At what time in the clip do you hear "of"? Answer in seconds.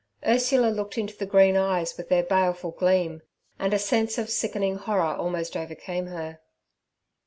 4.17-4.31